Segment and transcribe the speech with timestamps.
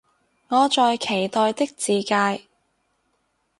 [0.47, 2.47] 我在期待的自介